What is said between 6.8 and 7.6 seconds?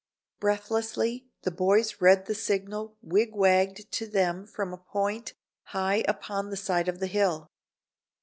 of the hill.